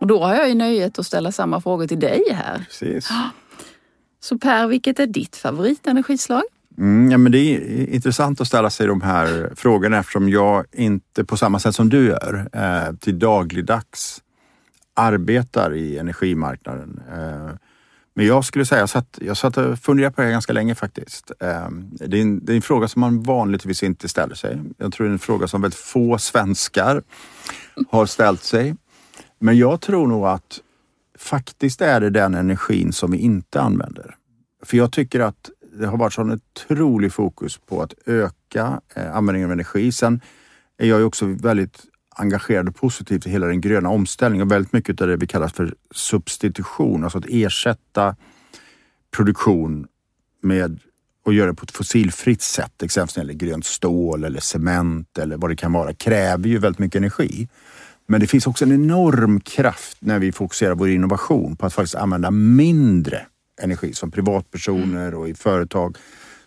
[0.00, 2.58] Och då har jag ju nöjet att ställa samma frågor till dig här.
[2.58, 3.08] Precis.
[4.20, 6.42] Så Per, vilket är ditt favoritenergislag?
[6.78, 11.24] Mm, ja, men det är intressant att ställa sig de här frågorna eftersom jag inte
[11.24, 14.22] på samma sätt som du gör eh, till dagligdags
[14.94, 17.02] arbetar i energimarknaden.
[17.12, 17.50] Eh,
[18.14, 21.32] men jag skulle säga, jag satt, jag satt och funderade på det ganska länge faktiskt.
[21.40, 24.58] Eh, det, är en, det är en fråga som man vanligtvis inte ställer sig.
[24.78, 27.02] Jag tror det är en fråga som väldigt få svenskar
[27.90, 28.76] har ställt sig.
[29.38, 30.60] Men jag tror nog att
[31.18, 34.16] faktiskt är det den energin som vi inte använder.
[34.62, 39.48] För jag tycker att det har varit sån otrolig fokus på att öka eh, användningen
[39.48, 39.92] av energi.
[39.92, 40.20] Sen
[40.78, 41.82] är jag ju också väldigt
[42.16, 45.48] engagerad och positiv till hela den gröna omställningen och väldigt mycket av det vi kallar
[45.48, 48.16] för substitution, alltså att ersätta
[49.16, 49.86] produktion
[50.42, 50.80] med
[51.24, 55.18] och göra det på ett fossilfritt sätt, exempelvis när det gäller grönt stål eller cement
[55.18, 57.48] eller vad det kan vara, kräver ju väldigt mycket energi.
[58.06, 61.94] Men det finns också en enorm kraft när vi fokuserar vår innovation på att faktiskt
[61.94, 63.26] använda mindre
[63.62, 65.96] energi som privatpersoner och i företag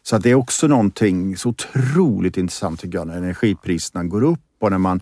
[0.04, 4.40] Så att det är också någonting så otroligt intressant tycker jag när energipriserna går upp
[4.62, 5.02] och när man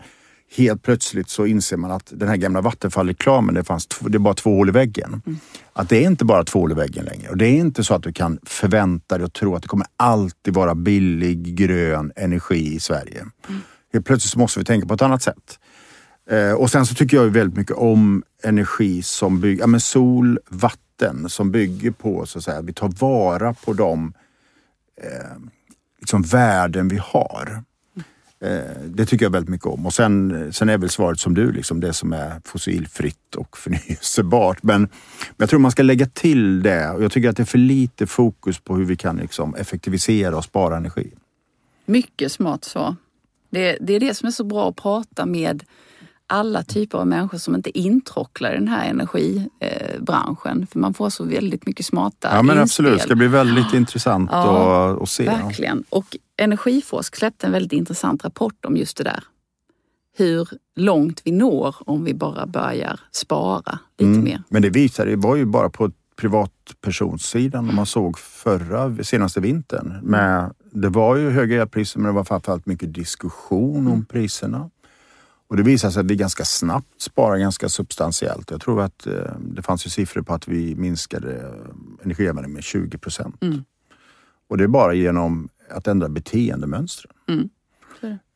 [0.55, 4.33] helt plötsligt så inser man att den här gamla Vattenfall-reklamen, det, fanns det är bara
[4.33, 5.21] två hål i väggen.
[5.25, 5.39] Mm.
[5.73, 7.29] Att det är inte bara två hål i väggen längre.
[7.29, 9.87] Och det är inte så att du kan förvänta dig och tro att det kommer
[9.97, 13.19] alltid vara billig grön energi i Sverige.
[13.19, 13.61] Mm.
[13.93, 15.59] Helt plötsligt så måste vi tänka på ett annat sätt.
[16.29, 20.39] Eh, och sen så tycker jag väldigt mycket om energi som bygger, ja men sol,
[20.49, 20.82] vatten
[21.27, 24.13] som bygger på så att säga, vi tar vara på de
[25.01, 25.37] eh,
[25.99, 27.63] liksom värden vi har.
[28.43, 29.85] Eh, det tycker jag väldigt mycket om.
[29.85, 34.63] Och sen, sen är väl svaret som du, liksom det som är fossilfritt och förnyelsebart.
[34.63, 34.89] Men, men
[35.37, 38.07] jag tror man ska lägga till det och jag tycker att det är för lite
[38.07, 41.11] fokus på hur vi kan liksom effektivisera och spara energi.
[41.85, 42.95] Mycket smart svar.
[43.49, 45.63] Det, det är det som är så bra att prata med
[46.33, 50.67] alla typer av människor som inte intråcklar i den här energibranschen.
[50.67, 52.61] För man får så väldigt mycket smarta Ja men inspel.
[52.61, 55.25] absolut, det ska bli väldigt intressant ja, att, att se.
[55.25, 55.83] Verkligen.
[55.89, 59.23] Och Energiforsk släppte en väldigt intressant rapport om just det där.
[60.17, 64.23] Hur långt vi når om vi bara börjar spara lite mm.
[64.23, 64.43] mer.
[64.49, 69.99] Men det visar, det var ju bara på privatpersonsidan om man såg förra, senaste vintern.
[70.03, 74.05] Med, det var ju höga elpriser men det var framförallt mycket diskussion om mm.
[74.05, 74.69] priserna.
[75.53, 78.51] Och det visade sig att vi ganska snabbt sparar ganska substantiellt.
[78.51, 82.63] Jag tror att eh, det fanns ju siffror på att vi minskade eh, energianvändningen med
[82.63, 83.41] 20 procent.
[83.41, 83.63] Mm.
[84.49, 87.13] Och det är bara genom att ändra beteendemönstren.
[87.29, 87.49] Mm.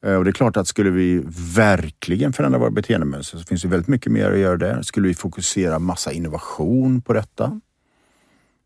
[0.05, 1.23] Eh, och det är klart att skulle vi
[1.55, 4.81] verkligen förändra våra beteendemönster så finns det väldigt mycket mer att göra där.
[4.81, 7.61] Skulle vi fokusera massa innovation på detta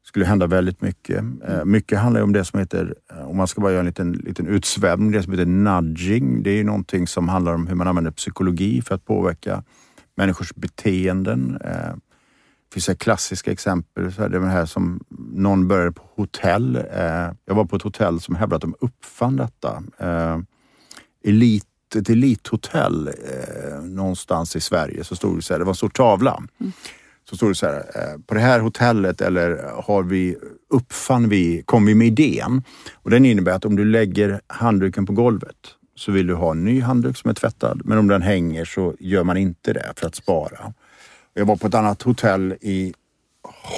[0.03, 1.19] skulle hända väldigt mycket.
[1.19, 1.71] Mm.
[1.71, 4.47] Mycket handlar om det som heter, eh, om man ska bara göra en liten, liten
[4.47, 6.43] utsvävning, det som heter nudging.
[6.43, 9.63] Det är någonting som handlar om hur man använder psykologi för att påverka
[10.15, 11.57] människors beteenden.
[11.63, 11.95] Eh,
[12.69, 14.99] det finns klassiska exempel, så är det här som
[15.33, 16.83] någon började på hotell.
[17.45, 19.83] Jag var på ett hotell som hävdade att de uppfann detta.
[21.23, 23.09] Elit, ett elithotell
[23.81, 26.43] någonstans i Sverige så stod det så här, det var en stor tavla.
[26.59, 26.71] Mm
[27.31, 30.37] så står det så här, eh, på det här hotellet eller eh, har vi,
[30.69, 32.63] uppfann vi, kom vi med idén.
[32.93, 35.55] Och den innebär att om du lägger handduken på golvet
[35.95, 37.81] så vill du ha en ny handduk som är tvättad.
[37.85, 40.73] Men om den hänger så gör man inte det för att spara.
[41.33, 42.93] Jag var på ett annat hotell i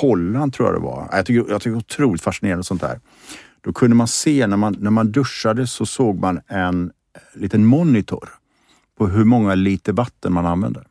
[0.02, 1.10] Holland tror jag det var.
[1.12, 3.00] Jag tycker, jag tycker det är otroligt fascinerande sånt där.
[3.62, 7.66] Då kunde man se när man, när man duschade så såg man en eh, liten
[7.66, 8.30] monitor
[8.98, 10.84] på hur många liter vatten man använde.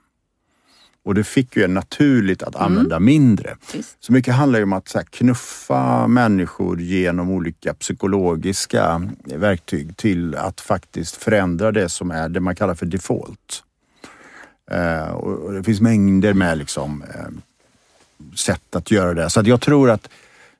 [1.04, 2.66] Och det fick ju en naturligt att mm.
[2.66, 3.06] använda mm.
[3.06, 3.56] mindre.
[3.74, 4.04] Just.
[4.04, 10.60] Så mycket handlar ju om att här, knuffa människor genom olika psykologiska verktyg till att
[10.60, 13.62] faktiskt förändra det som är det man kallar för default.
[14.72, 19.30] Uh, och det finns mängder med liksom, uh, sätt att göra det.
[19.30, 20.08] Så att jag tror att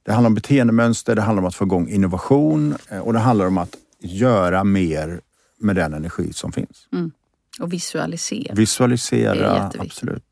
[0.02, 3.46] det handlar om beteendemönster, det handlar om att få igång innovation uh, och det handlar
[3.46, 5.20] om att göra mer
[5.58, 6.88] med den energi som finns.
[6.92, 7.12] Mm.
[7.60, 8.54] Och visualisera.
[8.54, 10.24] Visualisera, absolut.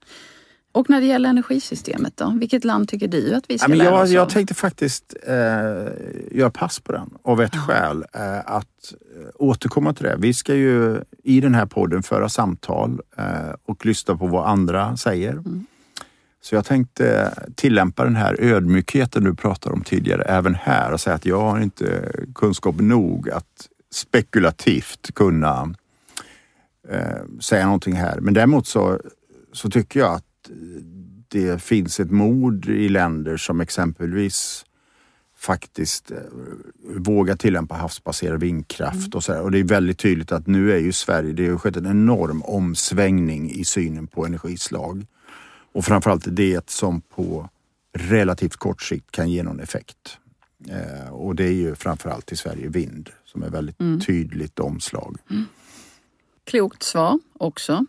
[0.72, 2.36] Och när det gäller energisystemet då?
[2.40, 5.34] Vilket land tycker du att vi ska ja, lära jag, oss Jag tänkte faktiskt eh,
[6.30, 7.60] göra pass på den av ett ja.
[7.60, 8.04] skäl.
[8.12, 10.16] Eh, att eh, återkomma till det.
[10.18, 14.96] Vi ska ju i den här podden föra samtal eh, och lyssna på vad andra
[14.96, 15.32] säger.
[15.32, 15.66] Mm.
[16.42, 21.16] Så jag tänkte tillämpa den här ödmjukheten du pratade om tidigare även här och säga
[21.16, 25.74] att jag har inte kunskap nog att spekulativt kunna
[26.90, 28.20] eh, säga någonting här.
[28.20, 29.00] Men däremot så,
[29.52, 30.24] så tycker jag att
[31.28, 34.64] det finns ett mod i länder som exempelvis
[35.40, 36.18] faktiskt eh,
[36.96, 39.10] vågar tillämpa havsbaserad vindkraft mm.
[39.14, 39.42] och så här.
[39.42, 42.42] Och det är väldigt tydligt att nu är ju Sverige, det har skett en enorm
[42.42, 45.06] omsvängning i synen på energislag.
[45.72, 47.48] Och framförallt det som på
[47.92, 50.18] relativt kort sikt kan ge någon effekt.
[50.68, 54.00] Eh, och det är ju framförallt i Sverige vind som är väldigt mm.
[54.00, 55.16] tydligt omslag.
[55.30, 55.44] Mm.
[56.50, 57.86] Klokt svar också.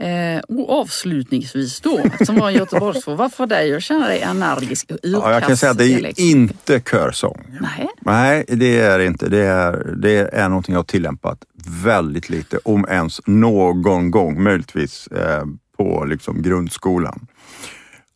[0.00, 4.98] Eh, och avslutningsvis då, som var Göteborgsfår, vad får dig att känna dig energisk och
[5.02, 7.58] Ja, jag kan säga att det är inte körsång.
[7.60, 7.88] Nej.
[8.00, 9.28] Nej, det är inte.
[9.28, 11.44] Det är, det är någonting jag har tillämpat
[11.84, 15.44] väldigt lite, om ens någon gång, möjligtvis eh,
[15.76, 17.26] på liksom grundskolan.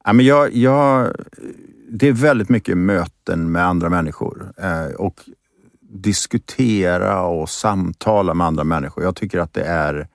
[0.04, 1.16] Ja, men jag, jag,
[1.90, 5.20] det är väldigt mycket möten med andra människor eh, och
[5.92, 9.04] diskutera och samtala med andra människor.
[9.04, 10.08] Jag tycker att det är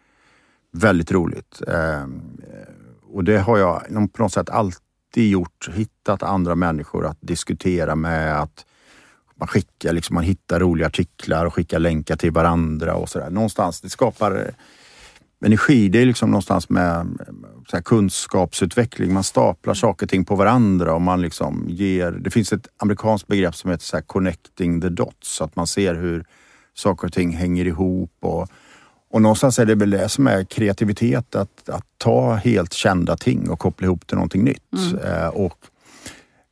[0.72, 1.62] väldigt roligt.
[1.68, 5.70] Ehm, eh, och det har jag på något sätt alltid gjort.
[5.74, 8.42] Hittat andra människor att diskutera med.
[8.42, 8.66] att
[9.40, 13.30] man skickar, liksom, man hittar roliga artiklar och skickar länkar till varandra och sådär.
[13.30, 14.54] Någonstans, det skapar eh,
[15.46, 17.08] energi, det är liksom någonstans med
[17.72, 19.13] så kunskapsutveckling.
[19.13, 22.11] Man staplar saker och ting på varandra och man liksom ger...
[22.11, 25.95] Det finns ett amerikanskt begrepp som heter så connecting the dots, så att man ser
[25.95, 26.26] hur
[26.74, 28.13] saker och ting hänger ihop.
[28.20, 28.47] Och,
[29.11, 33.49] och någonstans är det väl det som är kreativitet, att, att ta helt kända ting
[33.49, 34.74] och koppla ihop till någonting nytt.
[34.74, 35.05] Mm.
[35.05, 35.57] Eh, och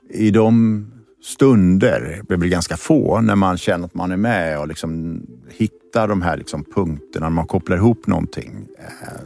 [0.09, 0.91] i de
[1.23, 6.07] stunder, det blir ganska få, när man känner att man är med och liksom hittar
[6.07, 8.67] de här liksom punkterna, när man kopplar ihop någonting.
[8.79, 9.21] Eh,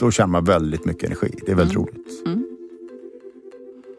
[0.00, 1.30] då känner man väldigt mycket energi.
[1.46, 1.86] Det är väldigt mm.
[1.86, 2.26] roligt.
[2.26, 2.44] Mm.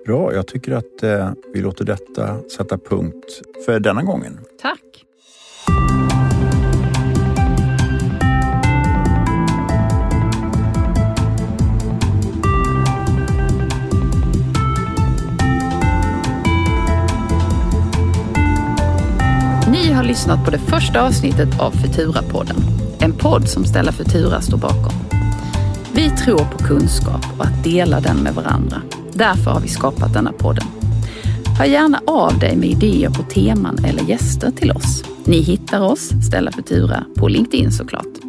[0.05, 4.39] Bra, jag tycker att eh, vi låter detta sätta punkt för denna gången.
[4.61, 5.05] Tack.
[19.72, 22.57] Ni har lyssnat på det första avsnittet av Futura-podden.
[22.99, 25.14] En podd som Stella Futura står bakom.
[25.95, 28.81] Vi tror på kunskap och att dela den med varandra.
[29.13, 30.65] Därför har vi skapat denna podden.
[31.59, 35.03] Hör gärna av dig med idéer på teman eller gäster till oss.
[35.25, 38.24] Ni hittar oss, Stella Futura, på LinkedIn såklart.